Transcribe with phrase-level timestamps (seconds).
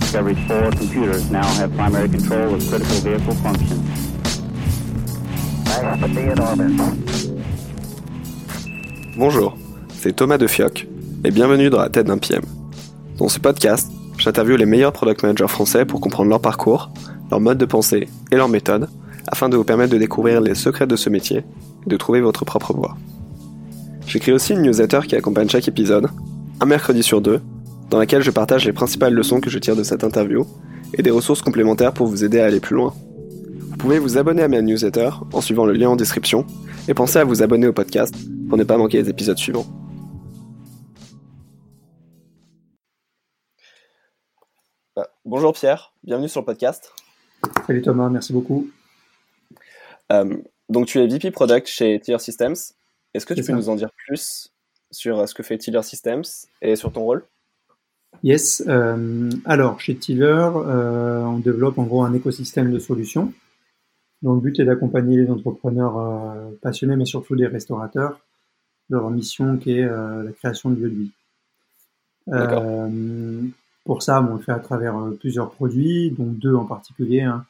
[0.00, 3.84] Discovery's four computers now have primary control of critical vehicle functions.
[9.18, 9.58] Bonjour,
[9.90, 10.86] c'est Thomas Defioc
[11.24, 12.42] et bienvenue dans la tête d'un PM.
[13.18, 16.90] Dans ce podcast, j'interviewe les meilleurs product managers français pour comprendre leur parcours,
[17.30, 18.88] leur mode de pensée et leur méthode
[19.26, 21.44] afin de vous permettre de découvrir les secrets de ce métier
[21.86, 22.96] et de trouver votre propre voie.
[24.08, 26.08] J'écris aussi une newsletter qui accompagne chaque épisode,
[26.60, 27.42] un mercredi sur deux,
[27.90, 30.46] dans laquelle je partage les principales leçons que je tire de cette interview
[30.94, 32.94] et des ressources complémentaires pour vous aider à aller plus loin.
[33.58, 36.46] Vous pouvez vous abonner à ma newsletter en suivant le lien en description
[36.88, 38.14] et pensez à vous abonner au podcast
[38.48, 39.66] pour ne pas manquer les épisodes suivants.
[44.98, 46.94] Euh, bonjour Pierre, bienvenue sur le podcast.
[47.66, 48.70] Salut Thomas, merci beaucoup.
[50.12, 50.34] Euh,
[50.70, 52.54] donc tu es VP Product chez Tiller Systems.
[53.14, 54.52] Est-ce que tu peux nous en dire plus
[54.90, 56.24] sur euh, ce que fait Tiller Systems
[56.62, 57.24] et sur ton rôle?
[58.22, 58.62] Yes.
[58.66, 63.32] Euh, alors, chez Tiller, euh, on développe en gros un écosystème de solutions.
[64.22, 65.94] dont le but est d'accompagner les entrepreneurs
[66.60, 68.18] passionnés, mais surtout des restaurateurs,
[68.90, 71.12] de leur mission qui est la création de lieux de vie.
[73.84, 77.22] pour ça, on le fait à travers plusieurs produits, dont deux en particulier.
[77.22, 77.44] Hein.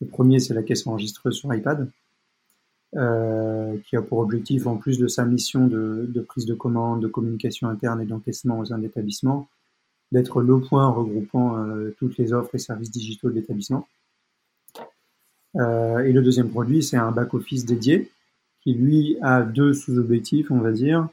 [0.00, 1.90] Le premier, c'est la caisse enregistreuse sur iPad.
[2.94, 7.08] Euh, qui a pour objectif, en plus de sa mission de, prise de commande, de
[7.08, 8.90] communication interne et d'encaissement aux sein de
[10.12, 13.88] d'être le point regroupant euh, toutes les offres et services digitaux de l'établissement.
[15.56, 18.10] Euh, et le deuxième produit, c'est un back-office dédié
[18.60, 21.08] qui, lui, a deux sous-objectifs, on va dire.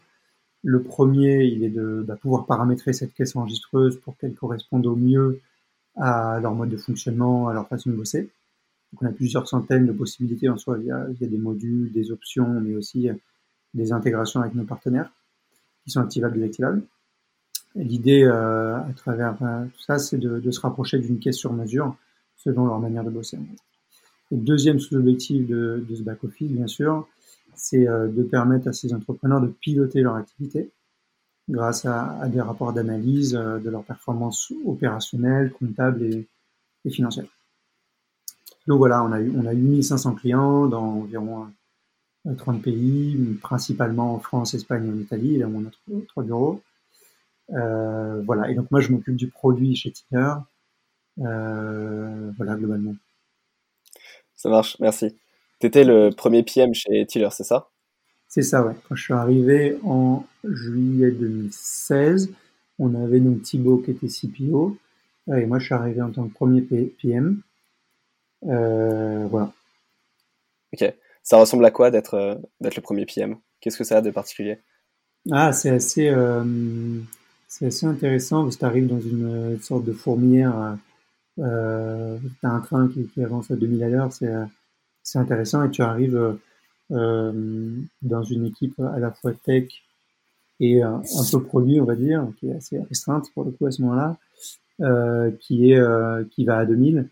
[0.66, 4.98] Le premier, il est de bah, pouvoir paramétrer cette caisse enregistreuse pour qu'elle corresponde au
[4.98, 5.40] mieux
[5.96, 8.30] à leur mode de fonctionnement, à leur façon de bosser
[8.98, 13.10] on a plusieurs centaines de possibilités en soi via, des modules, des options, mais aussi
[13.10, 13.14] euh,
[13.74, 15.12] des intégrations avec nos partenaires
[15.84, 16.84] qui sont activables et désactivables.
[17.76, 21.96] L'idée euh, à travers euh, tout ça, c'est de, se rapprocher d'une caisse sur mesure
[22.36, 23.38] selon leur manière de bosser.
[24.32, 27.08] Le deuxième sous-objectif de, ce back-office, bien sûr,
[27.56, 30.70] c'est de permettre à ces entrepreneurs de piloter leur activité
[31.50, 36.28] grâce à, des rapports d'analyse de leur performance opérationnelle, comptable et,
[36.86, 37.26] et financière.
[38.68, 41.48] Donc voilà, on a, eu, on a 8500 clients dans environ
[42.38, 46.24] 30 euh, pays, principalement en France, Espagne et en Italie, là où on a trois
[46.24, 46.62] bureaux.
[47.52, 50.34] Euh, voilà, et donc moi je m'occupe du produit chez Tiller.
[51.20, 52.96] Euh, voilà, globalement.
[54.36, 55.16] Ça marche, merci.
[55.60, 57.70] Tu étais le premier PM chez Tiller, c'est ça?
[58.28, 58.76] C'est ça, ouais.
[58.88, 62.32] Quand je suis arrivé en juillet 2016,
[62.78, 64.78] on avait donc Thibaut qui était CPO,
[65.36, 67.42] et moi je suis arrivé en tant que premier PM.
[68.48, 69.52] Euh, voilà.
[70.74, 70.94] Ok.
[71.24, 74.12] Ça ressemble à quoi d'être euh, d'être le premier PM Qu'est-ce que ça a de
[74.12, 74.60] particulier?
[75.32, 76.44] Ah, c'est assez, euh,
[77.48, 80.78] c'est assez intéressant parce que tu arrives dans une, sorte de fourmilière.
[81.40, 84.32] Euh, tu as un train qui, qui, avance à 2000 à l'heure, c'est,
[85.04, 86.38] c'est intéressant et tu arrives
[86.92, 89.70] euh, dans une équipe à la fois tech
[90.60, 91.02] et un,
[91.32, 94.18] peu produit, on va dire, qui est assez restreinte pour le coup à ce moment-là,
[94.82, 95.82] euh, qui, est,
[96.32, 97.10] qui va à 2000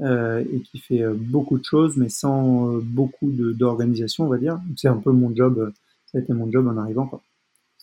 [0.00, 4.38] euh, et qui fait euh, beaucoup de choses, mais sans euh, beaucoup d'organisation, on va
[4.38, 4.60] dire.
[4.76, 5.72] C'est un peu mon job,
[6.06, 7.10] ça a été mon job en arrivant.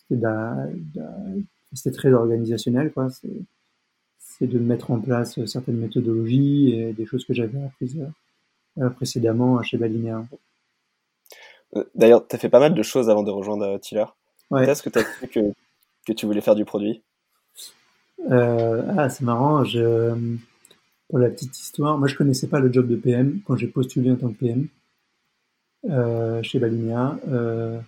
[0.08, 3.08] C'était, très organisationnel, quoi.
[3.10, 7.98] C'est, de mettre en place certaines méthodologies et des choses que j'avais apprises
[8.96, 10.26] précédemment chez Balinea.
[11.94, 14.04] D'ailleurs, tu as fait pas mal de choses avant de rejoindre Tiller.
[14.50, 14.68] Ouais.
[14.68, 15.40] Est-ce que tu as cru que,
[16.06, 17.02] que tu voulais faire du produit?
[18.30, 19.64] Euh, Ah, c'est marrant.
[19.64, 20.14] Je,
[21.08, 24.10] pour la petite histoire, moi je connaissais pas le job de PM quand j'ai postulé
[24.10, 24.68] en tant que PM
[25.88, 27.18] euh, chez Balinea.
[27.28, 27.78] Euh,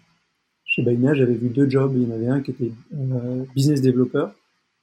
[0.64, 1.92] chez Balinea, j'avais vu deux jobs.
[1.96, 4.26] Il y en avait un qui était euh, business developer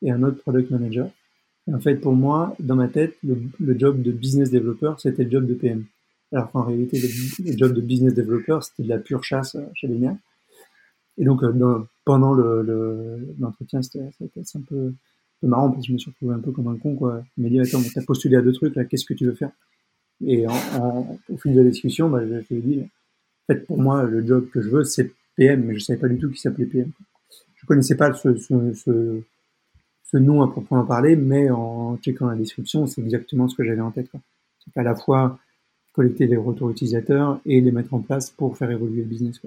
[0.01, 1.09] et un autre product manager.
[1.71, 3.37] En fait, pour moi, dans ma tête, le,
[3.77, 5.85] job de business developer, c'était le job de PM.
[6.31, 10.17] Alors qu'en réalité, le, job de business developer, c'était de la pure chasse chez Balinea.
[11.17, 11.41] Et donc,
[12.03, 14.93] pendant l'entretien, le, c'était un peu
[15.41, 17.23] c'est marrant parce que je me suis retrouvé un peu comme un con, quoi.
[17.37, 19.51] Il m'a dit, attends, t'as postulé à deux trucs, là, qu'est-ce que tu veux faire?
[20.25, 24.03] Et au fil de la discussion, bah, je lui ai dit, en fait, pour moi,
[24.03, 26.65] le job que je veux, c'est PM, mais je savais pas du tout qu'il s'appelait
[26.65, 26.91] PM.
[27.55, 33.01] Je connaissais pas ce, ce, nom à proprement parler, mais en checkant la description, c'est
[33.01, 34.09] exactement ce que j'avais en tête.
[34.63, 35.37] C'est qu'à la fois
[35.91, 39.39] collecter les retours utilisateurs et les mettre en place pour faire évoluer le business.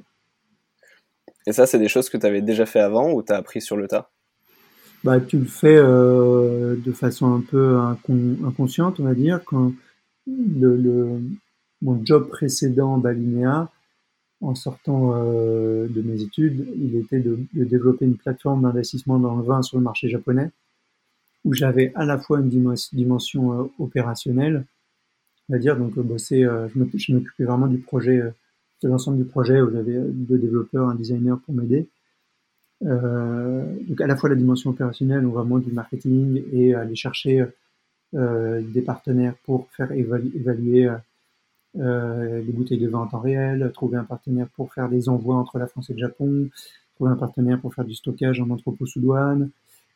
[1.46, 3.60] Et ça, c'est des choses que tu avais déjà fait avant ou tu as appris
[3.60, 4.10] sur le tas?
[5.04, 9.42] Bah, tu le fais euh, de façon un peu inconsciente, on va dire.
[9.44, 9.72] Quand
[10.26, 11.20] le, le
[11.80, 13.70] mon job précédent, Balinea,
[14.40, 19.44] en sortant de mes études, il était de, de développer une plateforme d'investissement dans le
[19.44, 20.50] vin sur le marché japonais,
[21.44, 24.64] où j'avais à la fois une dimension opérationnelle,
[25.46, 28.20] c'est-à-dire donc bosser, je m'occupais vraiment du projet,
[28.82, 31.88] de l'ensemble du projet où j'avais deux développeurs, un designer pour m'aider.
[32.80, 37.44] Donc à la fois la dimension opérationnelle, ou vraiment du marketing et aller chercher
[38.14, 40.88] euh, des partenaires pour faire évaluer
[41.76, 45.36] euh, les bouteilles de vin en temps réel, trouver un partenaire pour faire des envois
[45.36, 46.48] entre la France et le Japon,
[46.94, 49.50] trouver un partenaire pour faire du stockage en entrepôt sous douane,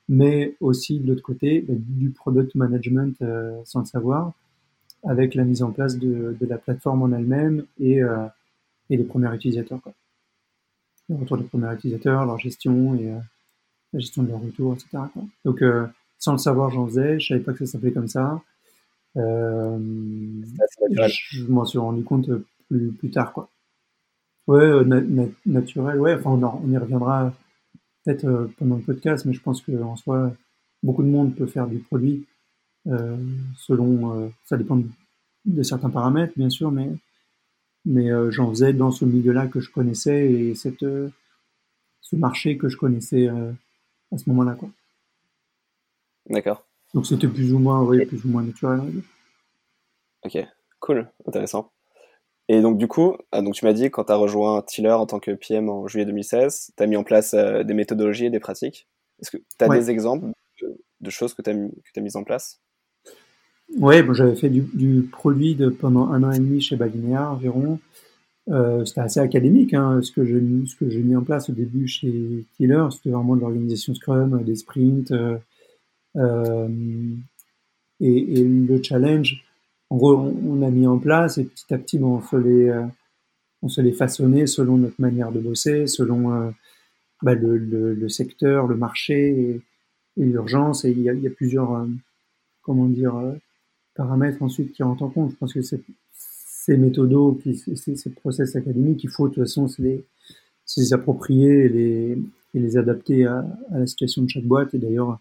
[0.08, 4.32] mais aussi de l'autre côté bah, du product management euh, sans le savoir,
[5.04, 8.26] avec la mise en place de, de la plateforme en elle-même et, euh,
[8.90, 9.80] et les premiers utilisateurs.
[9.80, 9.94] Quoi.
[11.08, 13.18] Le retour des premiers utilisateurs, leur gestion et euh,
[13.92, 14.88] la gestion de leur retour, etc.
[15.12, 15.22] Quoi.
[15.44, 15.62] Donc
[16.22, 17.18] sans le savoir, j'en faisais.
[17.18, 18.40] Je savais pas que ça s'appelait comme ça.
[19.16, 19.78] Euh,
[21.30, 22.30] je, m'en suis rendu compte
[22.68, 23.50] plus, plus tard, quoi.
[24.46, 26.14] Ouais, euh, naturel, ouais.
[26.14, 27.32] Enfin, on, y reviendra
[28.04, 30.32] peut-être euh, pendant le podcast, mais je pense qu'en soi,
[30.82, 32.26] beaucoup de monde peut faire du produit
[33.56, 34.32] selon.
[34.44, 34.80] ça dépend
[35.44, 36.88] de, certains paramètres, bien sûr, mais
[37.84, 40.84] mais j'en faisais dans ce milieu-là que je connaissais et cette
[42.00, 44.68] ce marché que je connaissais à ce moment-là, quoi.
[46.28, 46.66] D'accord.
[46.94, 48.80] Donc c'était plus ou moins, oui, plus ou moins naturel.
[50.24, 50.38] Ok,
[50.80, 51.72] cool, intéressant.
[52.48, 55.06] Et donc du coup, ah, donc tu m'as dit quand tu as rejoint Tiller en
[55.06, 58.30] tant que PM en juillet 2016, tu as mis en place euh, des méthodologies et
[58.30, 58.88] des pratiques.
[59.20, 60.26] Est-ce que tu as des exemples
[61.00, 62.60] de, choses que tu as, as mises en place?
[63.78, 67.78] Oui, bon, j'avais fait du, produit de, pendant un an et demi chez Balinéa environ.
[68.50, 72.86] Euh, c'était assez académique, hein, ce que j'ai mis en place au début chez Tiller.
[72.90, 75.38] C'était vraiment de l'organisation Scrum, des sprints, euh,
[76.16, 76.68] euh,
[78.00, 79.44] et, et, le challenge,
[79.90, 82.68] en gros, on, a mis en place et petit à petit, bon, on se les,
[82.68, 82.84] euh,
[83.62, 86.50] on se les façonnait selon notre manière de bosser, selon euh,
[87.22, 89.62] bah, le, le, le, secteur, le marché et,
[90.20, 90.84] et l'urgence.
[90.84, 91.86] Et il y a, il y a plusieurs,
[92.62, 93.14] comment dire,
[93.94, 95.32] paramètres ensuite qui rentrent en compte.
[95.32, 99.82] Je pense que ces méthodos, ces, ces process académiques, il faut de toute façon se
[99.82, 100.04] les,
[100.64, 102.18] se les approprier et les,
[102.54, 104.74] et les adapter à, à, la situation de chaque boîte.
[104.74, 105.18] Et d'ailleurs,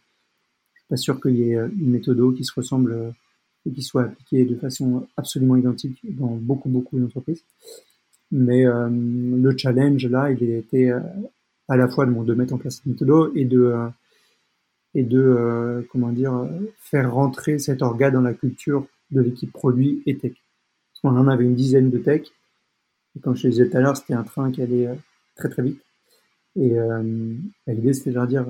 [0.90, 3.12] pas sûr qu'il y ait une méthode qui se ressemble euh,
[3.66, 7.44] et qui soit appliquée de façon absolument identique dans beaucoup, beaucoup d'entreprises.
[8.32, 11.00] Mais euh, le challenge, là, il était euh,
[11.70, 13.74] à la fois de, de mettre en place cette méthode et de,
[14.94, 16.48] et de comment dire,
[16.78, 20.34] faire rentrer cet orga dans la culture de l'équipe produit et tech.
[20.34, 22.28] Parce qu'on en avait une dizaine de tech.
[23.16, 24.90] Et comme je te disais tout à l'heure, c'était un train qui allait
[25.36, 25.82] très très vite.
[26.58, 26.76] Et
[27.68, 28.46] l'idée, c'était de leur dire,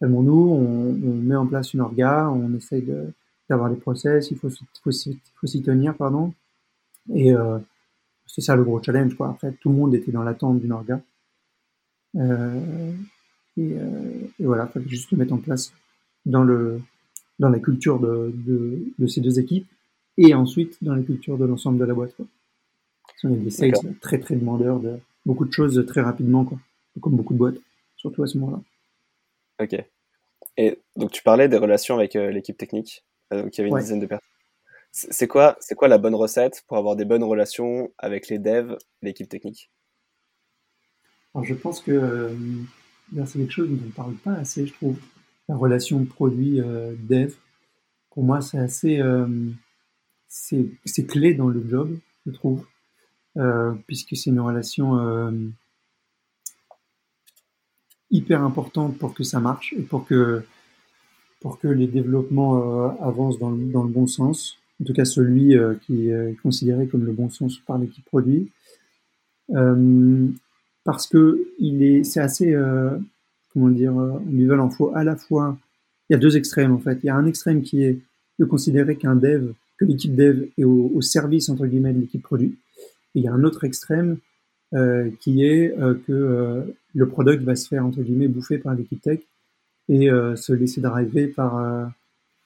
[0.00, 2.86] nous on, met en place une orga, on essaye
[3.48, 6.32] d'avoir des process, il faut, faut, faut s'y tenir, pardon.
[7.12, 7.58] Et euh,
[8.26, 9.30] c'est ça le gros challenge, quoi.
[9.30, 11.00] Après, tout le monde était dans l'attente d'une orga.
[12.16, 12.92] Euh,
[13.56, 15.72] et, euh, et, voilà, il fallait juste le mettre en place
[16.26, 16.80] dans, le,
[17.38, 19.66] dans la culture de, de, de, ces deux équipes
[20.16, 22.14] et ensuite dans la culture de l'ensemble de la boîte.
[22.16, 22.26] Quoi.
[23.24, 26.58] On est des sales très très demandeurs de beaucoup de choses très rapidement, quoi.
[27.00, 27.58] comme beaucoup de boîtes,
[27.96, 28.62] surtout à ce moment-là.
[29.60, 29.84] Ok.
[30.56, 34.00] Et donc tu parlais des relations avec euh, l'équipe technique, euh, qui avait une dizaine
[34.00, 34.28] de personnes.
[34.92, 38.76] C'est quoi, c'est quoi la bonne recette pour avoir des bonnes relations avec les devs,
[39.02, 39.70] l'équipe technique?
[41.34, 42.28] Alors je pense que euh,
[43.26, 44.96] c'est quelque chose dont on ne parle pas assez, je trouve.
[45.48, 47.34] La relation produit-dev,
[48.10, 49.02] pour moi, c'est assez,
[50.26, 52.64] c'est clé dans le job, je trouve,
[53.86, 54.96] puisque c'est une relation
[58.14, 60.44] hyper importante pour que ça marche et pour que,
[61.40, 64.56] pour que les développements euh, avancent dans le, bon sens.
[64.80, 68.50] En tout cas, celui euh, qui est considéré comme le bon sens par l'équipe produit.
[69.50, 70.28] Euh,
[70.84, 72.54] parce que il est, c'est assez,
[73.52, 74.68] comment dire, ambivalent.
[74.70, 75.56] Il faut à la fois,
[76.08, 76.98] il y a deux extrêmes en fait.
[77.02, 77.98] Il y a un extrême qui est
[78.38, 82.56] de considérer qu'un dev, que l'équipe dev est au, service entre guillemets de l'équipe produit.
[83.14, 84.18] Et il y a un autre extrême
[84.74, 86.62] euh, qui est euh, que euh,
[86.94, 89.20] le product va se faire entre guillemets bouffer par l'équipe tech
[89.88, 91.92] et se laisser driver par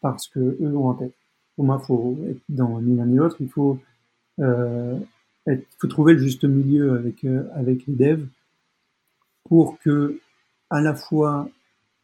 [0.00, 1.14] par ce que eux ont en tête.
[1.54, 3.36] Pour moi, faut être dans ni l'un l'autre.
[3.38, 3.78] Il faut
[5.48, 7.24] être, faut trouver le juste milieu avec
[7.54, 8.26] avec les devs
[9.44, 10.20] pour que
[10.70, 11.48] à la fois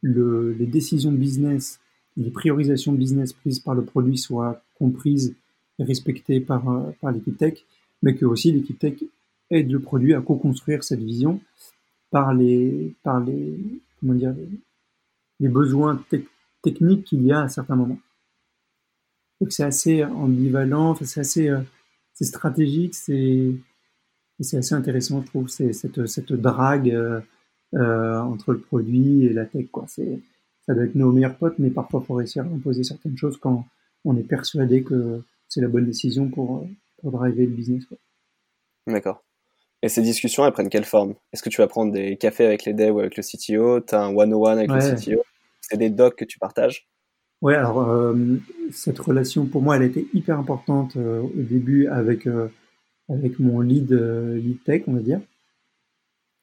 [0.00, 1.80] le, les décisions business,
[2.16, 5.34] les priorisations business prises par le produit soient comprises
[5.78, 6.62] et respectées par,
[7.00, 7.64] par l'équipe tech,
[8.02, 9.02] mais que aussi l'équipe tech
[9.50, 11.40] aide le produit à co-construire cette vision
[12.10, 13.58] par les, par les,
[13.98, 14.34] comment dire,
[15.40, 16.02] les, besoins
[16.62, 17.98] techniques qu'il y a à certains moments.
[19.40, 21.60] Donc c'est assez ambivalent, c'est assez euh,
[22.14, 23.52] c'est stratégique, c'est
[24.40, 27.20] c'est assez intéressant, je trouve, c'est cette, cette drague euh,
[27.74, 29.66] euh, entre le produit et la tech.
[29.70, 29.84] Quoi.
[29.86, 30.18] C'est,
[30.66, 33.64] ça doit être nos meilleurs potes, mais parfois faut réussir à imposer certaines choses quand
[34.04, 36.66] on est persuadé que c'est la bonne décision pour,
[37.00, 37.84] pour driver le business.
[38.86, 39.22] D'accord.
[39.82, 41.14] Et ces discussions, elles prennent quelle forme?
[41.32, 43.94] Est-ce que tu vas prendre des cafés avec les devs ou avec le CTO Tu
[43.94, 45.22] as un one-on-one avec le CTO
[45.60, 46.88] C'est des docs que tu partages?
[47.44, 48.14] Ouais, alors euh,
[48.72, 52.48] cette relation, pour moi, elle était hyper importante euh, au début avec, euh,
[53.10, 55.20] avec mon lead, lead tech, on va dire,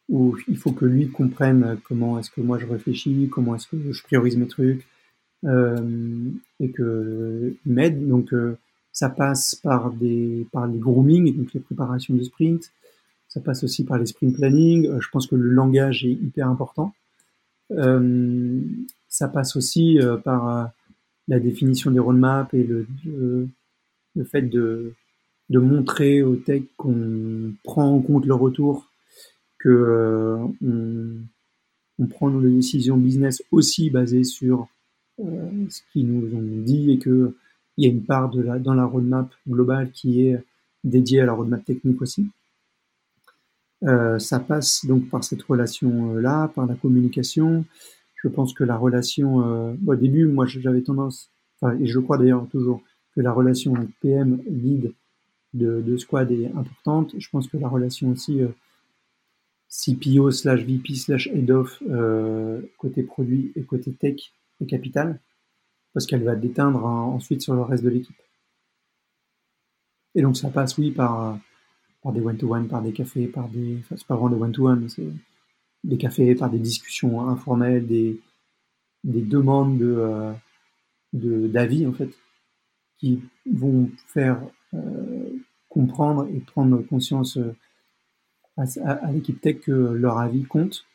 [0.09, 3.91] où il faut que lui comprenne comment est-ce que moi je réfléchis, comment est-ce que
[3.91, 4.85] je priorise mes trucs,
[5.43, 8.07] et que m'aide.
[8.07, 8.31] Donc,
[8.91, 12.71] ça passe par des par les grooming, donc les préparations de sprint.
[13.27, 14.99] Ça passe aussi par les sprint planning.
[14.99, 16.93] je pense que le langage est hyper important.
[19.09, 20.71] ça passe aussi par
[21.27, 24.93] la définition des roadmaps et le, le, fait de,
[25.49, 28.89] de, montrer aux tech qu'on prend en compte le retour,
[29.59, 30.37] que euh,
[31.99, 34.67] on, prend nos décisions business aussi basées sur
[35.19, 37.35] euh, ce qu'ils nous ont dit et que
[37.77, 40.43] il y a une part de la, dans la roadmap globale qui est
[40.83, 42.27] dédiée à la roadmap technique aussi.
[43.83, 47.65] Euh, ça passe donc par cette relation-là, par la communication,
[48.21, 51.31] je pense que la relation, euh, au début, moi j'avais tendance,
[51.79, 52.81] et je crois d'ailleurs toujours,
[53.15, 54.93] que la relation PM lead
[55.53, 57.13] de, squad est importante.
[57.17, 58.47] Je pense que la relation aussi euh,
[59.69, 65.19] CPO slash VP slash head of euh, côté produit et côté tech est capitale
[65.93, 68.15] parce qu'elle va déteindre ensuite sur le reste de l'équipe.
[70.15, 71.37] Et donc ça passe, oui, par,
[72.05, 73.77] des one-to-one, par des cafés, par des.
[73.79, 75.07] Enfin, c'est pas vraiment des one-to-one, c'est
[75.83, 78.19] des cafés, par des discussions informelles, des,
[79.03, 80.33] des demandes de, euh,
[81.13, 82.09] de, d'avis, en fait,
[82.97, 83.21] qui
[83.51, 84.41] vont faire
[84.73, 85.29] euh,
[85.69, 87.55] comprendre et prendre conscience euh,
[88.57, 90.85] à, l'équipe tech que leur avis compte,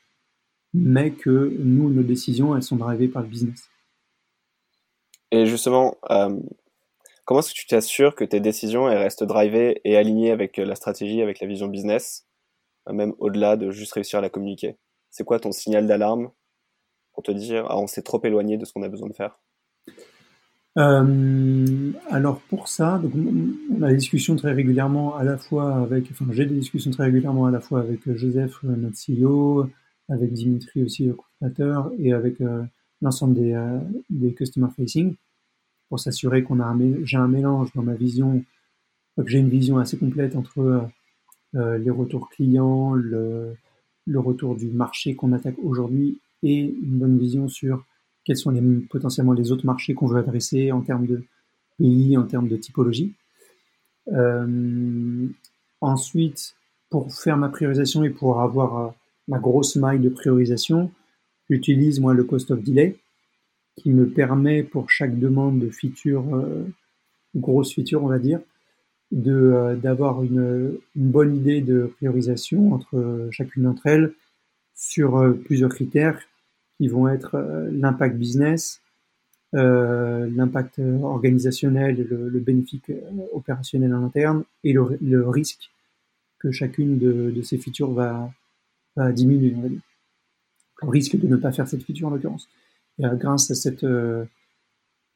[0.72, 3.68] mais que nous, nos décisions, elles sont drivées par le business.
[5.32, 5.96] Et justement,
[7.24, 10.76] comment est-ce que tu t'assures que tes décisions elles restent drivées et alignées avec la
[10.76, 12.26] stratégie, avec la vision business?
[12.92, 14.76] Même au-delà de juste réussir à la communiquer.
[15.10, 16.30] C'est quoi ton signal d'alarme
[17.12, 19.38] pour te dire ah, on s'est trop éloigné de ce qu'on a besoin de faire?
[20.78, 23.00] Euh, alors pour ça,
[23.70, 27.04] on a des discussions très régulièrement à la fois avec, enfin j'ai des discussions très
[27.04, 29.70] régulièrement à la fois avec Joseph, notre CEO,
[30.08, 32.62] avec Dimitri aussi, le cofondateur, et avec euh,
[33.02, 33.78] l'ensemble des, euh,
[34.10, 35.14] des customer facing,
[35.88, 38.44] pour s'assurer qu'on a j'ai un mélange dans ma vision,
[39.16, 40.80] que j'ai une vision assez complète entre euh,
[41.54, 43.56] les retours clients, le,
[44.14, 47.84] retour du marché qu'on attaque aujourd'hui et une bonne vision sur
[48.24, 48.52] quels sont
[48.90, 51.22] potentiellement les autres marchés qu'on veut adresser en termes de
[51.78, 53.14] pays, en termes de typologie.
[54.12, 55.26] Euh,
[55.80, 56.54] ensuite,
[56.90, 58.90] pour faire ma priorisation et pour avoir euh,
[59.28, 60.90] ma grosse maille de priorisation,
[61.48, 62.96] j'utilise moi le cost of delay
[63.76, 66.24] qui me permet pour chaque demande de feature,
[67.34, 68.55] grosse feature on va dire, euh,
[69.12, 74.12] d'avoir une, une, bonne idée de priorisation entre euh, chacune d'entre elles
[74.74, 76.20] sur euh, plusieurs critères
[76.76, 77.38] qui vont être
[77.70, 78.82] l'impact business,
[79.54, 82.82] euh, l'impact organisationnel, le, le bénéfice
[83.32, 85.70] opérationnel en interne et le, le risque
[86.38, 88.30] que chacune de, de, ces features va,
[88.94, 89.68] va diminuer, on va.
[90.82, 92.50] Le risque de ne pas faire cette feature en l'occurrence.
[92.98, 93.86] Grâce à cette,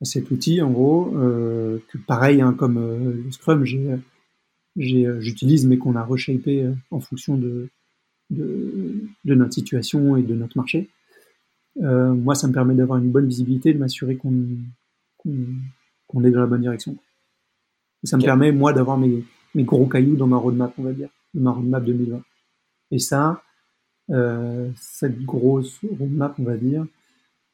[0.03, 5.79] cet outil, en gros, euh, que pareil, hein, comme euh, le Scrum, euh, j'utilise, mais
[5.79, 7.69] qu'on a reshapé en fonction de,
[8.31, 10.89] de, de, notre situation et de notre marché.
[11.83, 14.33] Euh, moi, ça me permet d'avoir une bonne visibilité, de m'assurer qu'on,
[15.27, 16.97] est dans la bonne direction.
[18.03, 19.23] Et ça me permet, moi, d'avoir mes,
[19.55, 22.23] mes gros cailloux dans ma roadmap, on va dire, dans ma roadmap 2020.
[22.93, 23.43] Et ça,
[24.77, 26.87] cette grosse roadmap, on va dire,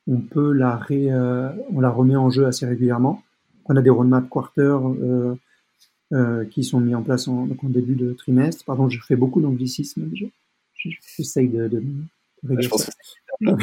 [0.08, 3.22] on peut la ré, euh, on la remet en jeu assez régulièrement.
[3.66, 5.34] On a des roadmaps quarter euh,
[6.12, 8.64] euh, qui sont mis en place en, donc en début de trimestre.
[8.64, 10.08] Pardon, je fais beaucoup d'anglicisme.
[11.16, 11.82] J'essaye de, de,
[12.44, 12.68] de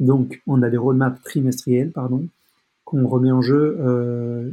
[0.00, 2.26] donc, on a des roadmaps trimestriels, pardon,
[2.84, 4.50] qu'on remet en jeu euh,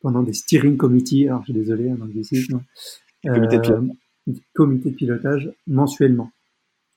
[0.00, 1.28] pendant des steering committees.
[1.28, 2.62] Alors, je suis désolé, un anglicisme.
[3.22, 3.96] Comité de, pilotage.
[4.54, 6.32] comité de pilotage mensuellement.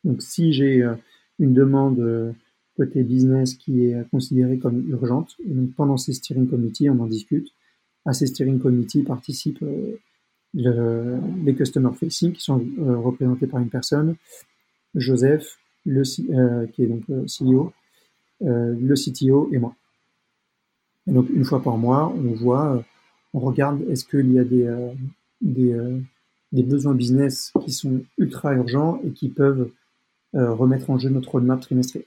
[0.03, 0.83] Donc, si j'ai
[1.38, 2.33] une demande
[2.75, 5.36] côté business qui est considérée comme urgente.
[5.46, 7.53] Donc pendant ces steering committees, on en discute.
[8.06, 9.98] À ces steering committees participent euh,
[10.53, 14.15] le, les customer facing qui sont euh, représentés par une personne,
[14.96, 17.74] Joseph, le, euh, qui est donc le CEO,
[18.42, 19.75] le CTO et moi.
[21.08, 22.84] Et donc une fois par mois, on voit,
[23.34, 24.70] on regarde est-ce qu'il y a des,
[25.42, 25.75] des,
[26.51, 29.70] des besoins business qui sont ultra urgents et qui peuvent
[30.34, 32.06] remettre en jeu notre roadmap trimestriel.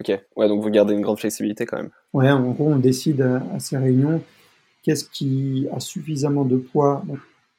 [0.00, 1.90] Ok, ouais, donc vous gardez une grande flexibilité quand même.
[2.14, 4.22] Ouais, en gros, on décide à, ces réunions
[4.82, 7.04] qu'est-ce qui a suffisamment de poids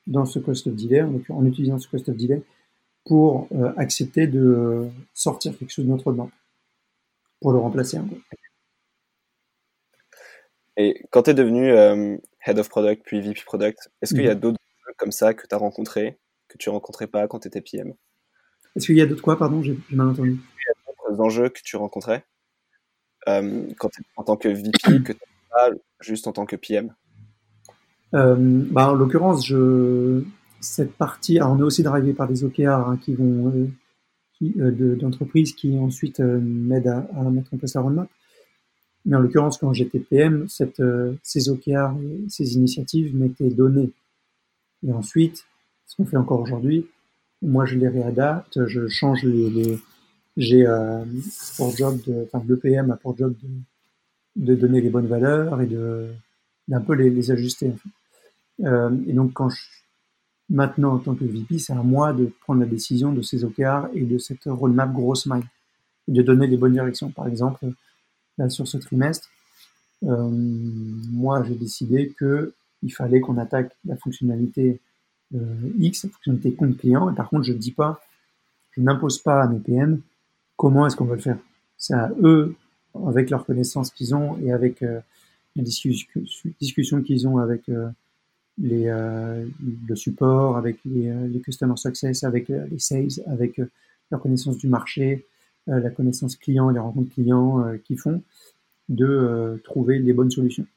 [0.07, 2.41] dans ce cost of delay, en, utilisant ce cost of delay,
[3.05, 6.31] pour euh, accepter de sortir quelque chose de notre banque,
[7.39, 7.99] pour le remplacer.
[10.77, 14.29] Et quand tu es devenu euh, Head of Product puis VP Product, est-ce qu'il y
[14.29, 14.39] a mhm.
[14.39, 14.57] d'autres
[14.97, 17.93] comme ça que tu as rencontrés, que tu rencontrais pas quand tu étais PM
[18.75, 20.37] Est-ce qu'il y a d'autres quoi, pardon, j'ai mal entendu Il y
[20.69, 22.25] a d'autres enjeux que tu rencontrais?
[23.27, 25.19] Euh, quand en tant que VP que tu
[25.51, 26.93] pas juste en tant que PM
[28.13, 30.23] euh, bah, En l'occurrence, je,
[30.59, 33.67] cette partie, alors on est aussi drivé par des OKR hein, qui vont euh,
[34.33, 38.09] qui, d'entreprises qui ensuite m'aident à, à, mettre en place la roadmap.
[39.05, 40.81] Mais en l'occurrence, quand j'étais PM, cette,
[41.23, 41.91] ces OKR
[42.27, 43.91] ces initiatives m'étaient données.
[44.87, 45.45] Et ensuite,
[45.85, 46.87] ce qu'on fait encore aujourd'hui,
[47.41, 49.79] moi je les réadapte, je change les, les,
[50.37, 51.03] j'ai euh,
[51.57, 55.67] pour job de, enfin l'EPM a pour job de, de, donner les bonnes valeurs et
[55.67, 56.07] de
[56.67, 57.73] d'un peu les, les ajuster.
[58.61, 59.61] En euh, et donc quand je,
[60.49, 63.89] maintenant en tant que VP, c'est à moi de prendre la décision de ces OKR
[63.93, 65.43] et de cette roadmap grosse maille
[66.07, 67.09] et de donner les bonnes directions.
[67.09, 67.65] Par exemple,
[68.37, 69.29] là sur ce trimestre,
[70.03, 74.79] euh, moi j'ai décidé que il fallait qu'on attaque la fonctionnalité
[75.35, 77.11] euh, X, la fonctionnalité compte client.
[77.11, 78.01] Et par contre, je ne dis pas,
[78.71, 80.01] je n'impose pas à mes PM
[80.61, 81.39] comment est-ce qu'on va le faire?
[81.75, 82.53] C'est à eux,
[83.07, 84.99] avec leurs connaissances qu'ils ont et avec euh,
[85.55, 87.89] les discussions qu'ils ont avec euh,
[88.63, 89.47] euh,
[89.87, 93.59] le support, avec les, les, customer success, avec les sales, avec
[94.11, 95.25] leur connaissance du marché,
[95.65, 98.21] la connaissance client, les rencontres clients qu'ils font,
[98.87, 100.67] de trouver les bonnes solutions.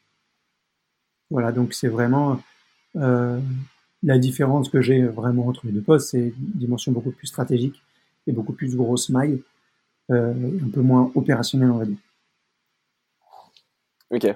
[1.29, 2.41] Voilà, donc c'est vraiment
[2.95, 7.83] la différence que j'ai vraiment entre les deux postes, c'est une dimension beaucoup plus stratégique
[8.27, 9.54] et beaucoup plus grosse maille euh,
[10.11, 11.97] un peu moins opérationnel, on va dire.
[14.11, 14.27] Ok.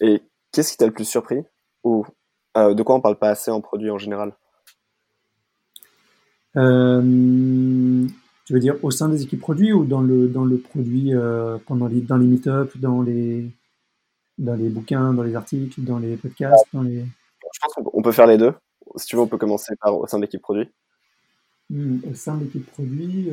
[0.00, 1.42] Et qu'est-ce qui t'a le plus surpris
[1.82, 2.04] Ou
[2.56, 4.34] euh, de quoi on parle pas assez en produit en général?
[6.56, 8.06] Euh,
[8.46, 11.12] Tu veux dire au sein des équipes produits ou dans le, dans le produit
[11.66, 13.50] pendant les, dans les meet-ups, dans les,
[14.38, 17.00] dans les bouquins, dans les articles, dans les podcasts dans les...
[17.00, 18.52] Je pense qu'on peut faire les deux.
[18.96, 20.68] Si tu veux, on peut commencer par au sein de l'équipe produit.
[21.70, 23.30] Hmm, au sein de l'équipe produit,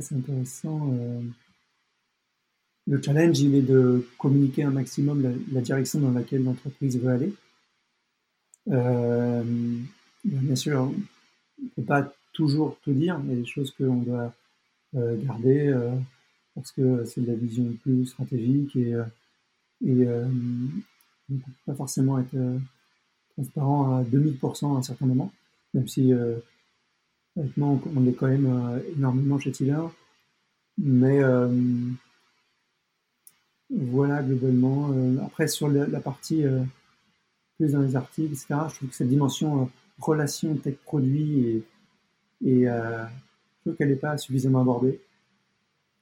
[0.00, 0.90] c'est intéressant.
[0.92, 1.20] Euh.
[2.88, 7.32] Le challenge, il est de communiquer un maximum la, direction dans laquelle l'entreprise veut aller.
[8.68, 9.42] Euh,
[10.24, 13.20] bien sûr, on ne peut pas toujours tout dire.
[13.24, 14.32] Il y a des choses qu'on doit
[14.94, 15.74] euh, garder
[16.54, 18.90] parce que c'est de la vision plus stratégique et,
[19.84, 20.30] et on
[21.28, 22.36] ne peut pas forcément être
[23.30, 25.32] transparent à 2000% à un certain moment,
[25.74, 26.12] même si
[27.36, 29.82] Honnêtement, on est quand même euh, énormément chez Tiller.
[30.78, 31.48] Mais euh,
[33.70, 34.90] voilà, globalement.
[34.92, 36.44] Euh, après, sur la, partie
[37.56, 41.64] plus dans les articles, etc., je trouve que cette dimension relation tech-produit,
[42.44, 43.06] et, je
[43.62, 45.00] trouve qu'elle n'est pas suffisamment abordée.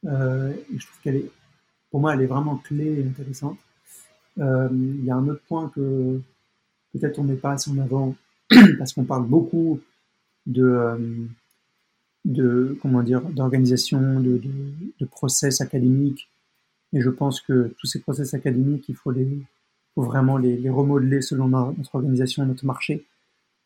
[0.04, 1.30] et je trouve qu'elle est,
[1.90, 3.58] pour moi, elle est vraiment clé et intéressante.
[4.36, 6.20] Il y a un autre point que
[6.92, 8.16] peut-être on met pas assez en avant,
[8.78, 9.80] parce qu'on parle beaucoup
[10.46, 10.98] de, euh,
[12.24, 14.50] de comment dire, d'organisation, de, de,
[15.00, 16.28] de, process académiques.
[16.92, 19.28] Et je pense que tous ces process académiques, il faut, les,
[19.94, 23.04] faut vraiment les, les remodeler selon notre organisation, notre marché.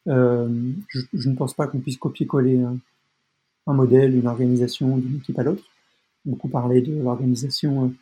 [0.06, 0.48] Euh,
[0.88, 2.78] je, je, ne pense pas qu'on puisse copier-coller un,
[3.66, 5.64] un, modèle, une organisation d'une équipe à l'autre.
[6.24, 7.92] Beaucoup parlé de l'organisation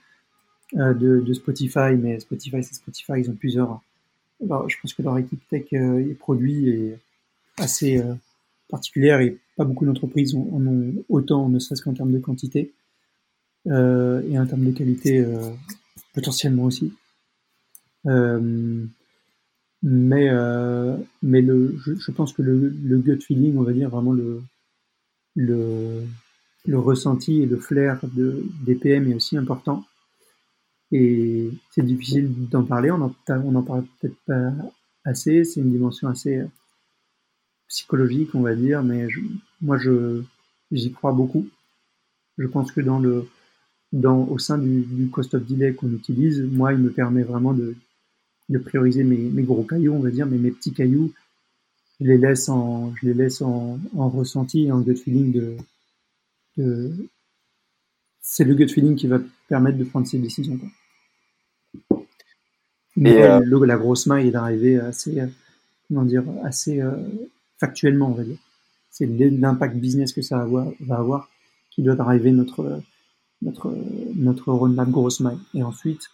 [0.75, 3.81] euh, de, de, Spotify, mais Spotify, c'est Spotify, ils ont plusieurs.
[4.45, 6.99] Alors, je pense que leur équipe tech euh, et produit est
[7.57, 8.15] assez, euh,
[8.69, 12.73] particulière et pas beaucoup d'entreprises en ont autant, ne serait-ce qu'en termes de quantité
[13.69, 15.51] euh, et en termes de qualité euh,
[16.15, 16.93] potentiellement aussi.
[18.07, 18.85] Euh,
[19.83, 24.43] mais le, je, pense que le, gut feeling, on va dire vraiment le
[25.35, 26.07] le,
[26.73, 29.85] ressenti et le flair de, des PM est aussi important.
[30.93, 34.53] Et c'est difficile d'en parler, on en, on en parle peut-être pas
[35.05, 36.43] assez, c'est une dimension assez
[37.69, 39.09] psychologique, on va dire, mais
[39.61, 40.23] moi, je,
[40.71, 41.47] j'y crois beaucoup.
[42.39, 43.29] Je pense que dans le,
[43.93, 47.55] dans, au sein du, du cost of delay qu'on utilise, moi, il me permet vraiment
[47.55, 47.75] de,
[48.49, 51.13] de prioriser mes, mes, gros cailloux, on va dire, mais mes petits cailloux,
[52.01, 55.57] je les laisse en, je les laisse en, en ressenti, en gut feeling de,
[56.57, 56.93] de
[58.21, 60.59] c'est le gut feeling qui va permettre de prendre ces décisions.
[60.59, 62.03] Quoi.
[62.97, 65.23] Mais la grosse maille est d'arriver assez,
[65.87, 66.83] comment dire, assez
[67.59, 68.39] factuellement, on va dire.
[68.91, 71.29] C'est l'impact business que ça va avoir
[71.71, 72.81] qui doit driver notre,
[73.43, 73.77] notre,
[74.15, 75.39] notre roadmap grosse maille.
[75.55, 76.09] Et ensuite,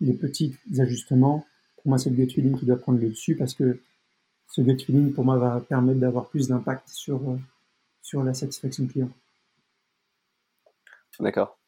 [0.00, 1.46] les petits ajustements,
[1.76, 3.80] pour moi, c'est le gut feeling qui doit prendre le dessus parce que
[4.48, 7.20] ce gut feeling, pour moi, va permettre d'avoir plus d'impact sur,
[8.02, 9.10] sur la satisfaction client.
[11.20, 11.58] D'accord.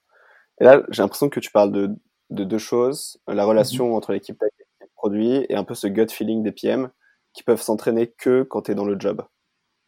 [0.60, 1.90] Et là, j'ai l'impression que tu parles de,
[2.30, 3.94] de deux choses la relation mhm.
[3.94, 6.90] entre l'équipe tech et le produit et un peu ce gut feeling des PM
[7.34, 9.22] qui peuvent s'entraîner que quand tu es dans le job.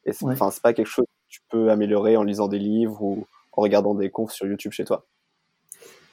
[0.05, 3.27] Et c'est c'est pas quelque chose que tu peux améliorer en lisant des livres ou
[3.53, 5.07] en regardant des confs sur YouTube chez toi.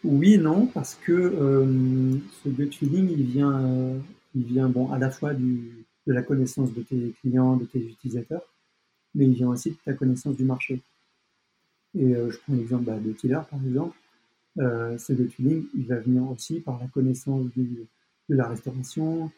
[0.04, 3.98] Oui, non, parce que euh, ce gut feeling, il vient, euh,
[4.36, 7.80] il vient bon, à la fois du, de la connaissance de tes clients, de tes
[7.80, 8.44] utilisateurs,
[9.16, 10.82] mais il vient aussi de ta connaissance du marché.
[11.98, 13.98] Et euh, je prends l'exemple bah, de Tiller, par exemple.
[14.56, 17.88] Ce gut feeling, il va venir aussi par la connaissance du,
[18.30, 19.32] de la restauration,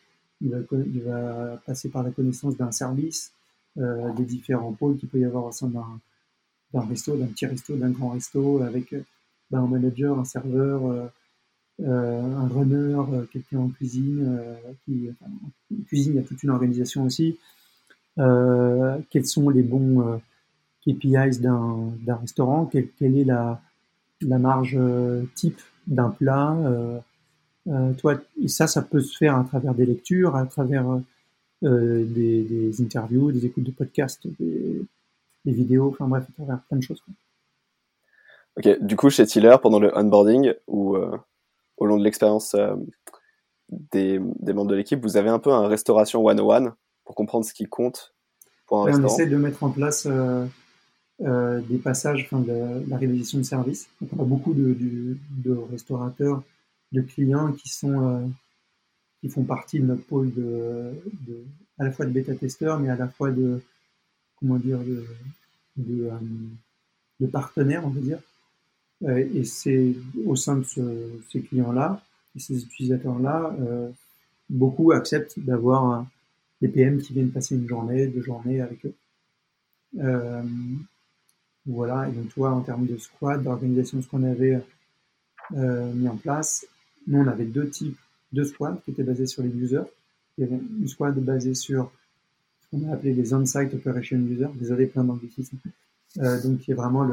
[0.45, 3.31] il va, passer par la connaissance d'un service,
[3.77, 7.75] euh, des différents pôles qu'il peut y avoir au sein d'un resto, d'un petit resto,
[7.75, 8.93] d'un grand resto, avec
[9.51, 11.07] bah, un manager, un serveur, euh,
[11.81, 12.97] euh, un runner,
[13.31, 14.39] quelqu'un en cuisine.
[14.67, 17.37] en cuisine, il y a toute une organisation aussi.
[18.15, 20.21] quels sont les bons
[20.85, 22.65] KPIs d'un restaurant?
[22.65, 23.61] Quelle, est la,
[24.21, 24.77] marge
[25.35, 26.99] type d'un plat euh,
[27.97, 30.85] toi, et ça, ça peut se faire à travers des lectures, à travers
[31.63, 34.81] euh, des, des, interviews, des écoutes de podcasts, des,
[35.45, 37.01] des, vidéos, enfin bref, à travers plein de choses.
[37.01, 37.13] Quoi.
[38.57, 41.17] Ok, du coup, chez Tiller, pendant le onboarding ou euh,
[41.77, 42.75] au long de l'expérience euh,
[43.69, 47.53] des, des, membres de l'équipe, vous avez un peu un restauration 101 pour comprendre ce
[47.53, 48.13] qui compte
[48.67, 50.45] pour un restaurant On essaie de mettre en place euh,
[51.21, 53.87] euh, des passages, enfin, de, la réalisation de services.
[54.01, 56.43] Donc, on a beaucoup de, de, de restaurateurs
[56.95, 58.25] de clients qui sont euh,
[59.21, 60.93] qui font partie de notre pôle de,
[61.77, 63.61] à la fois de bêta-testeurs, mais à la fois de
[64.39, 65.05] comment dire de,
[65.77, 66.09] de,
[67.21, 68.19] euh, partenaires, on va dire.
[69.03, 69.93] Euh, et c'est
[70.25, 70.63] au sein de
[71.29, 72.01] ces clients-là
[72.35, 73.55] et ces utilisateurs-là,
[74.49, 76.05] beaucoup acceptent d'avoir
[76.61, 78.93] des PM qui viennent passer une journée, deux journées avec eux.
[81.65, 84.59] voilà, et donc toi, en termes de squad, d'organisation, ce qu'on avait
[85.51, 86.65] mis en place,
[87.07, 87.97] nous, on avait deux types
[88.31, 89.83] de squads qui étaient basés sur les users.
[90.37, 91.91] Il y avait une squad basée sur
[92.61, 94.49] ce qu'on a appelé les on-site operation users.
[94.55, 95.57] Désolé, plein d'anglicismes.
[96.19, 97.09] Euh, donc, qui est vraiment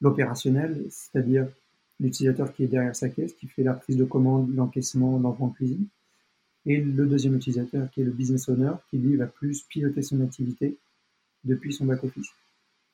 [0.00, 1.48] l'opérationnel, c'est-à-dire
[2.00, 5.50] l'utilisateur qui est derrière sa caisse, qui fait la prise de commande, l'encaissement, l'envoi en
[5.50, 5.86] cuisine.
[6.64, 10.20] Et le deuxième utilisateur, qui est le business owner, qui lui va plus piloter son
[10.20, 10.76] activité
[11.44, 12.28] depuis son back-office.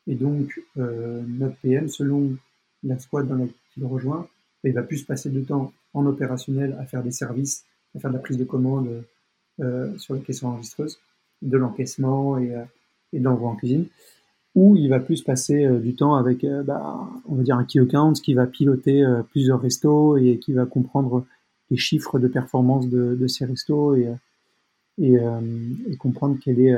[0.06, 2.36] Et donc, euh, notre PM, selon
[2.82, 4.28] la squad dans laquelle il rejoint,
[4.64, 8.16] il va plus passer de temps en opérationnel à faire des services, à faire de
[8.16, 9.04] la prise de commande
[9.60, 10.98] euh, sur les caisses enregistreuses,
[11.42, 12.64] de l'encaissement et, euh,
[13.12, 13.86] et de l'envoi en cuisine,
[14.54, 17.64] ou il va plus passer euh, du temps avec, euh, bah, on va dire, un
[17.64, 21.24] key account qui va piloter euh, plusieurs restos et qui va comprendre
[21.70, 24.12] les chiffres de performance de, de ces restos et,
[24.98, 26.76] et, et comprendre quel est,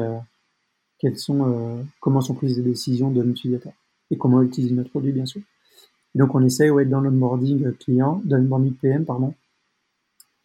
[1.00, 3.72] quelles sont, comment sont prises les décisions de l'utilisateur
[4.12, 5.42] et comment utiliser notre produit, bien sûr
[6.14, 9.34] donc, on essaye, ouais, dans l'onboarding client, dans l'onboarding PM, pardon,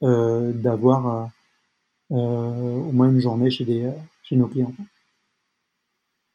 [0.01, 1.31] euh, d'avoir
[2.11, 3.91] euh, au moins une journée chez, des,
[4.23, 4.73] chez nos clients.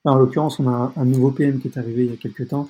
[0.04, 2.68] en l'occurrence, on a un, nouveau PM qui est arrivé il y a quelques temps,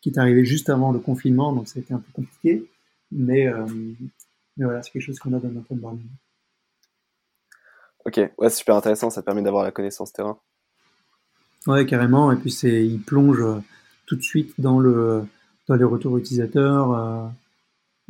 [0.00, 2.64] qui est arrivé juste avant le confinement, donc ça a été un peu compliqué,
[3.10, 3.66] mais, euh,
[4.56, 6.06] mais voilà, c'est quelque chose qu'on a dans notre onboarding.
[8.04, 10.38] Ok, ouais, c'est super intéressant, ça permet d'avoir la connaissance terrain.
[11.66, 13.42] Ouais, carrément, et puis c'est, il plonge
[14.06, 15.24] tout de suite dans le,
[15.68, 16.92] les retours utilisateurs.
[16.92, 17.26] Euh,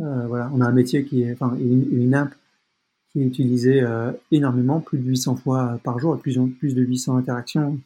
[0.00, 2.34] euh, voilà, on a un métier qui est, enfin, une, app
[3.10, 6.82] qui est utilisée euh, énormément, plus de 800 fois par jour, et plus, plus de
[6.82, 7.78] 800 interactions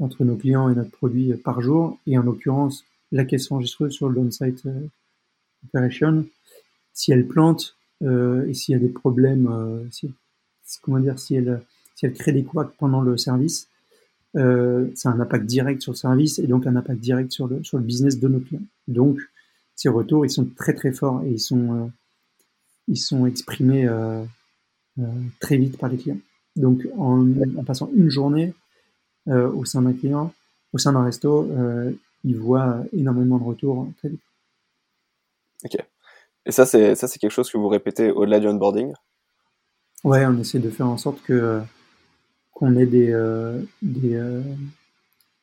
[0.00, 1.98] entre nos clients et notre produit par jour.
[2.06, 4.64] Et en l'occurrence, la caisse enregistreuse sur le on-site
[5.64, 6.24] operation,
[6.92, 10.12] si elle plante et s'il y a des problèmes, si,
[10.82, 11.60] comment dire, si elle,
[11.96, 13.68] si elle crée des couacs pendant le service,
[14.36, 17.62] euh, c'est un impact direct sur le service et donc un impact direct sur le,
[17.64, 18.66] sur le business de nos clients.
[18.86, 19.18] Donc,
[19.74, 21.86] ces retours, ils sont très très forts et ils sont, euh,
[22.88, 24.22] ils sont exprimés euh,
[24.98, 25.04] euh,
[25.40, 26.20] très vite par les clients.
[26.56, 28.54] Donc, en, en passant une journée
[29.26, 30.32] au sein d'un client,
[30.72, 31.50] au sein d'un resto,
[32.24, 34.22] ils voient énormément de retours très vite.
[35.64, 35.76] Ok.
[36.46, 38.94] Et ça, c'est ça, c'est quelque chose que vous répétez au-delà du onboarding?
[40.02, 41.60] Ouais, on essaie de faire en sorte que
[42.58, 44.42] qu'on ait des, euh, des, euh,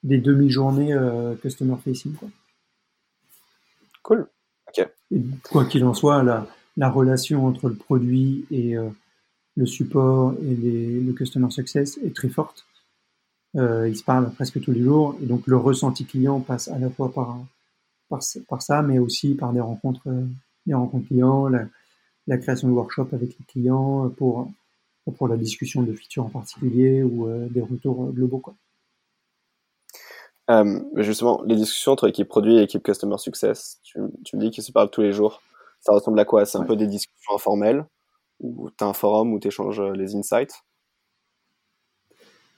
[0.03, 2.13] des demi-journées euh, customer facing.
[2.13, 2.27] Quoi.
[4.03, 4.27] Cool.
[4.67, 4.89] Ok.
[5.49, 8.75] quoi qu'il en soit, la, la relation entre le produit et,
[9.57, 12.65] le support et le customer success est très forte.
[13.53, 16.89] Ils se parlent presque tous les jours et donc le ressenti client passe à la
[16.89, 17.39] fois par,
[18.09, 20.09] par, par ça, mais aussi par des rencontres,
[20.65, 21.65] des rencontres clients, la,
[22.27, 24.51] la création de workshops avec les clients pour,
[25.11, 28.39] pour la discussion de features en particulier ou euh, des retours globaux.
[28.39, 28.55] Quoi.
[30.49, 34.51] Euh, justement, les discussions entre équipe produit et équipe customer success, tu, tu me dis
[34.51, 35.41] qu'ils se parlent tous les jours.
[35.79, 36.45] Ça ressemble à quoi?
[36.45, 37.85] C'est un peu des discussions informelles
[38.39, 40.63] où tu as un forum où tu échanges euh, les insights?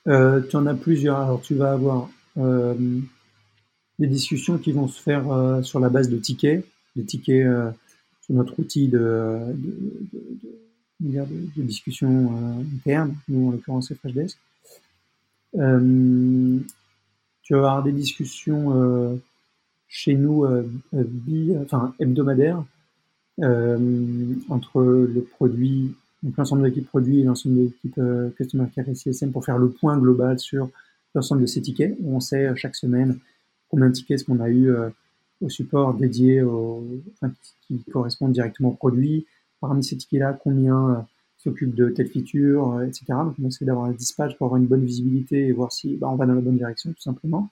[0.08, 1.18] Euh, Tu en as plusieurs.
[1.18, 2.74] Alors, tu vas avoir euh,
[4.00, 5.26] des discussions qui vont se faire
[5.64, 7.48] sur la base de tickets, des tickets
[8.22, 10.66] sur notre outil de, de, de, de
[11.00, 14.38] discussion interne, nous en l'occurrence c'est FreshDesk.
[15.54, 19.20] tu vas avoir des discussions
[19.88, 20.46] chez nous
[20.94, 22.64] bi, enfin, hebdomadaires
[23.44, 25.94] euh, entre le produit,
[26.36, 29.60] l'ensemble de l'équipe produit et l'ensemble de l'équipe euh, Customer Care et CSM pour faire
[29.60, 30.70] le point global sur
[31.14, 31.96] l'ensemble de ces tickets.
[32.04, 33.20] On sait euh, chaque semaine
[33.70, 34.74] combien de tickets qu'on a eu
[35.42, 36.42] au support dédié
[37.68, 39.26] qui, qui, correspondent directement au produit.
[39.60, 41.06] Parmi ces tickets-là, combien
[41.38, 43.06] s'occupe de telle feature, etc.
[43.10, 46.08] Donc on essaie d'avoir un dispatch pour avoir une bonne visibilité et voir si bah,
[46.10, 47.50] on va dans la bonne direction tout simplement.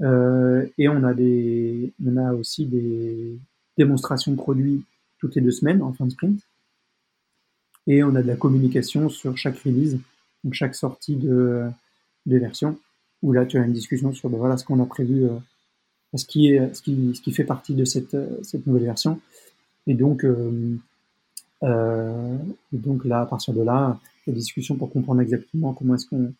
[0.00, 3.36] Euh, et on a des, on a aussi des,
[3.78, 4.84] démonstration de produits
[5.18, 6.40] toutes les deux semaines en fin de sprint.
[7.86, 9.98] Et on a de la communication sur chaque release,
[10.44, 11.70] donc chaque sortie de,
[12.26, 12.78] version,
[13.22, 15.38] où là tu as une discussion sur ben voilà ce qu'on a prévu, euh,
[16.14, 18.14] ce, qui fait partie de cette,
[18.66, 19.20] nouvelle version.
[19.86, 20.76] Et donc, euh, euh,
[21.62, 25.72] et donc là, à partir de là, il y a des discussions pour comprendre exactement
[25.72, 26.32] comment est-ce qu'on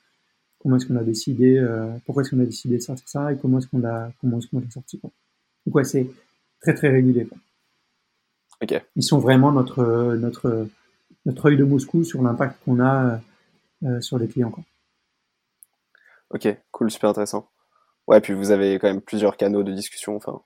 [0.60, 3.38] comment est-ce qu'on a décidé, euh, pourquoi est-ce qu'on a décidé de sortir ça et
[3.38, 4.98] comment est-ce qu'on l'a comment est-ce qu'on l'a sorti.
[4.98, 5.10] Quoi.
[5.66, 6.08] Donc ouais, c'est
[6.60, 7.26] très très régulier.
[7.26, 7.38] Quoi.
[8.62, 8.80] Okay.
[8.96, 10.68] Ils sont vraiment notre notre
[11.26, 13.20] notre œil de Moscou sur l'impact qu'on a
[13.84, 14.50] euh, sur les clients.
[14.50, 14.64] Quoi.
[16.30, 17.48] Ok, cool, super intéressant.
[18.06, 20.42] Ouais, puis vous avez quand même plusieurs canaux de discussion, enfin.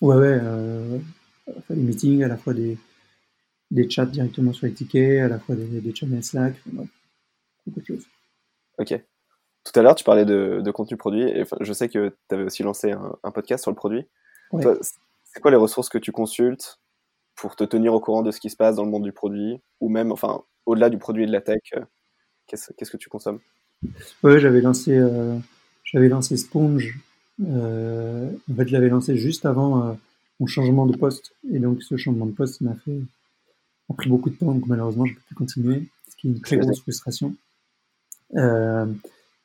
[0.00, 0.98] Ouais, ouais, euh,
[1.46, 2.78] à la fois des meetings, à la fois des,
[3.70, 6.54] des chats directement sur les tickets, à la fois des, des channels Slack,
[7.66, 8.06] beaucoup de choses.
[8.78, 9.00] Ok.
[9.64, 12.44] Tout à l'heure, tu parlais de, de contenu produit, et je sais que tu avais
[12.44, 14.06] aussi lancé un, un, podcast sur le produit.
[14.52, 14.64] Ouais.
[15.24, 16.78] C'est quoi les ressources que tu consultes
[17.34, 19.60] pour te tenir au courant de ce qui se passe dans le monde du produit,
[19.80, 21.80] ou même, enfin, au-delà du produit et de la tech, euh,
[22.46, 23.40] qu'est-ce que tu consommes?
[24.22, 25.36] Ouais, j'avais lancé, euh,
[25.84, 26.98] j'avais lancé Sponge.
[27.46, 29.92] Euh, en fait, je l'avais lancé juste avant euh,
[30.40, 32.98] mon changement de poste, et donc ce changement de poste m'a fait
[33.90, 36.40] a pris beaucoup de temps, donc malheureusement, je peux plus continuer, ce qui est une
[36.40, 37.34] très grosse frustration.
[38.34, 38.86] Euh,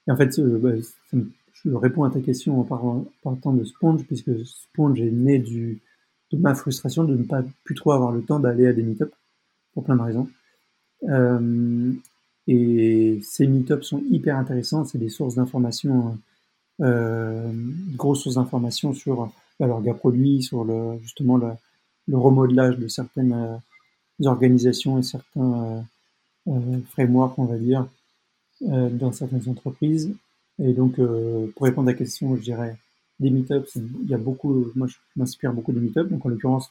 [0.08, 0.72] et en fait, bah,
[1.14, 5.40] me, je réponds à ta question en parlant, partant de Sponge, puisque Sponge est né
[5.40, 5.82] du,
[6.32, 9.14] de ma frustration de ne pas plus trop avoir le temps d'aller à des meet-ups,
[9.74, 10.28] pour plein de raisons.
[11.10, 11.94] Euh,
[12.48, 16.18] et ces meet-ups sont hyper intéressants, c'est des sources d'informations,
[16.82, 17.52] euh,
[17.96, 21.52] grosses sources d'informations sur bah, leur gars produit, sur le, justement le,
[22.08, 23.56] le remodelage de certaines euh,
[24.28, 25.86] organisations et certains
[26.48, 27.88] euh, euh, frameworks, on va dire,
[28.64, 30.14] euh, dans certaines entreprises.
[30.60, 32.78] Et donc, pour répondre à la question, je dirais
[33.20, 36.70] des meetups, il y a beaucoup, moi je m'inspire beaucoup de meetups, donc en l'occurrence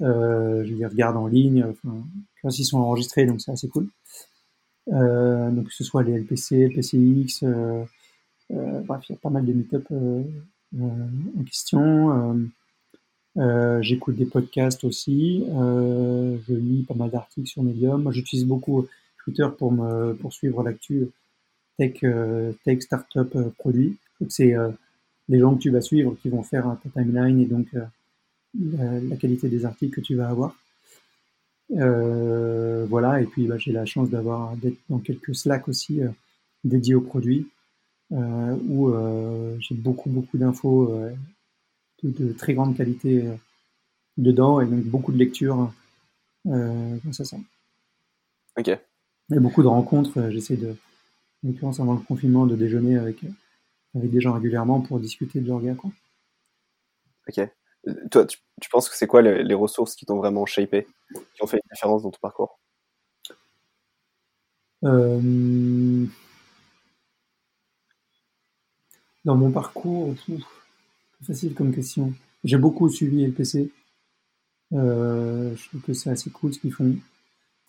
[0.00, 2.02] euh, je les regarde en ligne, enfin,
[2.44, 3.88] ils sont enregistrés, donc c'est assez cool.
[4.86, 7.44] Donc que ce soit les LPC, LPCX,
[8.50, 9.92] bref, il y a pas mal de meetups
[10.80, 12.50] en question.
[13.80, 18.10] J'écoute des podcasts aussi, je lis pas mal d'articles sur Medium.
[18.12, 18.86] J'utilise beaucoup
[19.24, 21.08] Twitter pour me suivre l'actu
[21.76, 22.04] tech,
[22.64, 23.96] tech, startup, produit.
[24.28, 24.54] C'est
[25.28, 29.16] les gens que tu vas suivre qui vont faire ta timeline et donc euh, la,
[29.16, 30.56] qualité des articles que tu vas avoir.
[31.76, 36.08] Euh, voilà, et puis bah, j'ai la chance d'avoir d'être dans quelques Slack aussi euh,
[36.64, 37.46] dédiés aux produits
[38.12, 41.10] euh, où euh, j'ai beaucoup beaucoup d'infos euh,
[42.02, 43.28] de, de, très grande qualité
[44.16, 45.72] dedans et donc beaucoup de lectures
[46.44, 47.36] grâce à ça.
[48.56, 48.68] Ok.
[48.68, 50.30] Et beaucoup de rencontres.
[50.30, 50.70] J'essaie de,
[51.44, 53.24] en l'occurrence avant le confinement, de déjeuner avec
[53.94, 55.74] avec des gens régulièrement pour discuter de leur gars.
[55.74, 55.90] Quoi.
[57.28, 57.48] Ok.
[58.10, 60.86] Toi, tu, tu penses que c'est quoi les, les, ressources qui t'ont vraiment shapé,
[61.34, 62.58] qui ont fait une différence dans ton parcours?
[64.84, 66.06] Euh...
[69.24, 70.14] Dans mon parcours,
[71.24, 72.12] facile comme question.
[72.44, 73.70] J'ai beaucoup suivi LPC.
[74.72, 76.94] Euh, je trouve que c'est assez cool ce qu'ils font.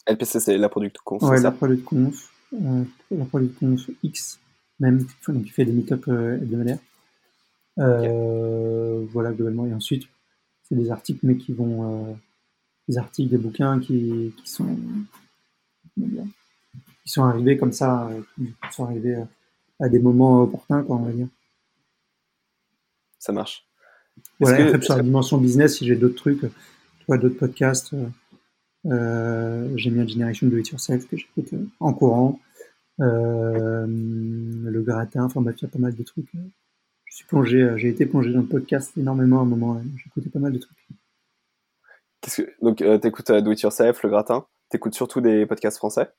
[0.08, 1.24] LPC, c'est la Product Conf.
[1.24, 2.32] Ouais, la Product Conf.
[2.54, 4.40] Euh, la Product Conf X
[4.80, 6.80] même donc il fait des meet-up euh, hebdomadaires.
[7.78, 9.12] Euh, okay.
[9.12, 10.08] Voilà globalement et ensuite
[10.64, 12.18] c'est des articles mais qui vont
[12.88, 14.78] des articles des bouquins qui, qui sont
[15.98, 19.18] qui sont arrivés comme ça, qui sont arrivés
[19.80, 21.28] à des moments opportuns, quoi, on va dire.
[23.20, 23.68] Ça marche.
[24.40, 26.42] Voilà, après, sur la dimension business, si j'ai d'autres trucs,
[27.06, 27.94] toi, d'autres podcasts,
[28.86, 32.40] euh, j'ai mis Generation Do It Yourself que j'écoute en courant.
[33.02, 36.30] Euh, le gratin, enfin bref, il y a pas mal de trucs.
[37.06, 40.40] Je suis plongé, j'ai été plongé dans le podcast énormément à un moment, j'écoutais pas
[40.40, 40.78] mal de trucs.
[42.22, 46.10] Que, donc, euh, t'écoutes Do It Yourself, le gratin, t'écoutes surtout des podcasts français?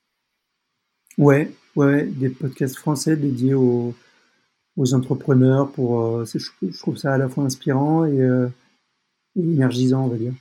[1.19, 3.95] Ouais, ouais, des podcasts français dédiés aux,
[4.77, 5.71] aux entrepreneurs.
[5.73, 8.19] Pour, je, trouve ça à la fois inspirant et,
[9.37, 10.35] et énergisant, on va dire.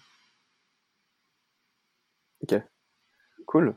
[2.41, 2.61] Ok,
[3.45, 3.75] cool.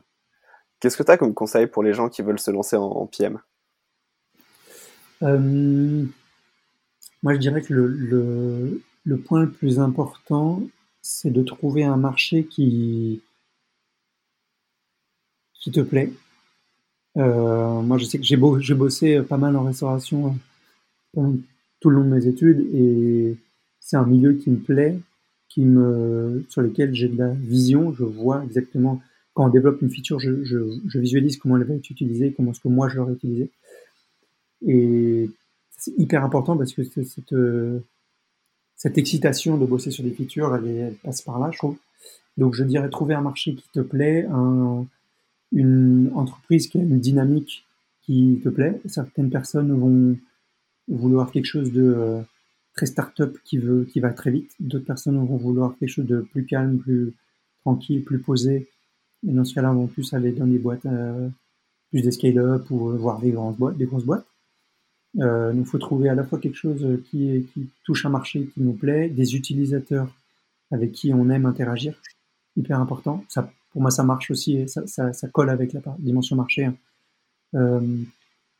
[0.83, 3.39] Qu'est-ce que tu as comme conseil pour les gens qui veulent se lancer en, PM
[5.21, 6.03] euh,
[7.21, 10.61] Moi, je dirais que le, le, point le plus important,
[11.01, 13.21] c'est de trouver un marché qui,
[15.53, 16.11] qui te plaît.
[17.17, 20.29] Euh, moi, je sais que j'ai beau, bossé pas mal en restauration euh,
[21.13, 21.37] pendant
[21.79, 23.37] tout le long de mes études et
[23.79, 24.97] c'est un milieu qui me plaît
[25.49, 29.01] qui me, sur lesquels j'ai de la vision, je vois exactement
[29.33, 32.51] quand on développe une feature, je, je, je visualise comment elle va être utilisée, comment
[32.51, 33.49] est-ce que moi je l'aurais utilisée.
[34.65, 35.29] Et
[35.77, 37.35] c'est hyper important parce que cette,
[38.75, 41.77] cette excitation de bosser sur des features, elle, elle, passe par là, je trouve.
[42.37, 44.85] Donc je dirais trouver un marché qui te plaît, un,
[45.53, 47.65] une entreprise qui a une dynamique
[48.01, 48.81] qui te plaît.
[48.87, 50.17] Certaines personnes vont
[50.87, 52.21] vouloir quelque chose de
[52.73, 54.51] très start-up qui veut, qui va très vite.
[54.59, 57.13] D'autres personnes vont vouloir quelque chose de plus calme, plus
[57.61, 58.67] tranquille, plus posé.
[59.27, 61.29] Et dans ce cas-là, vont plus aller dans des boîtes, euh,
[61.91, 64.25] plus des scale-up ou euh, voir des grosses boîtes, des grosses boîtes.
[65.19, 68.61] Euh, il faut trouver à la fois quelque chose qui, qui touche un marché qui
[68.61, 70.11] nous plaît, des utilisateurs
[70.71, 72.01] avec qui on aime interagir,
[72.57, 73.23] hyper important.
[73.29, 76.65] Ça, pour moi, ça marche aussi, ça, ça, colle avec la dimension marché.
[76.65, 76.75] Hein.
[77.55, 77.81] Euh,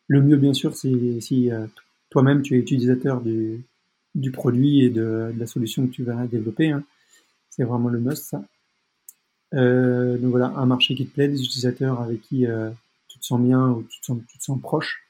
[0.07, 1.67] le mieux, bien sûr, c'est si euh,
[2.09, 3.63] toi-même tu es utilisateur du,
[4.15, 6.71] du produit et de, la solution que tu vas développer.
[6.71, 6.83] Hein.
[7.51, 8.43] C'est vraiment le must, ça.
[9.53, 12.47] Euh, donc voilà, un marché qui te plaît, des utilisateurs avec qui
[13.07, 15.03] tu te sens bien ou tu te sens, proche,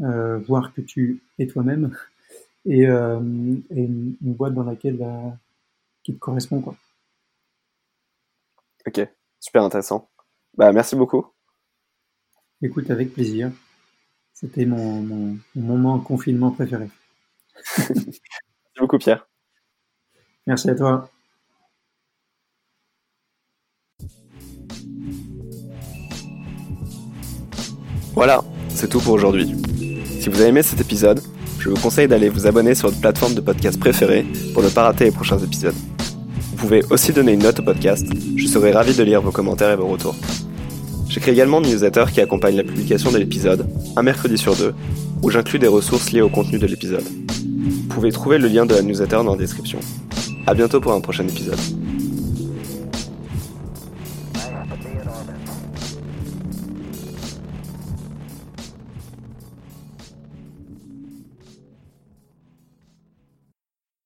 [0.00, 1.96] euh, voir que tu es toi-même,
[2.64, 5.30] et, une, boîte dans laquelle euh,
[6.04, 6.60] qui te correspond.
[6.60, 6.76] Quoi.
[8.86, 9.00] Ok,
[9.44, 10.10] super intéressant.
[10.56, 11.26] Bah, merci beaucoup.
[12.62, 13.52] Écoute, avec plaisir.
[14.32, 16.88] C'était mon, mon, mon moment confinement préféré.
[17.78, 18.20] Merci
[18.80, 19.28] beaucoup, Pierre.
[20.46, 21.10] Merci à toi.
[28.14, 29.46] Voilà, c'est tout pour aujourd'hui.
[30.20, 31.20] Si vous avez aimé cet épisode,
[31.58, 34.84] je vous conseille d'aller vous abonner sur votre plateforme de podcast préférée pour ne pas
[34.84, 35.74] rater les prochains épisodes.
[36.64, 39.76] Pouvez aussi donner une note au podcast, je serai ravi de lire vos commentaires et
[39.76, 40.16] vos retours.
[41.10, 44.72] J'écris également une newsletter qui accompagne la publication de l'épisode, un mercredi sur deux,
[45.20, 47.04] où j'inclus des ressources liées au contenu de l'épisode.
[47.04, 49.78] Vous pouvez trouver le lien de la newsletter dans la description.
[50.46, 51.60] A bientôt pour un prochain épisode.